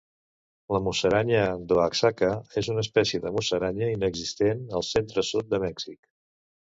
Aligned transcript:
La 0.75 0.79
musaranya 0.85 1.41
d'Oaxaca 1.71 2.29
és 2.61 2.69
una 2.75 2.85
espècie 2.85 3.19
de 3.25 3.33
musaranya 3.35 3.91
inexistent 3.97 4.65
al 4.81 4.87
centre-sud 4.89 5.53
de 5.53 5.61
Mèxic. 5.65 5.99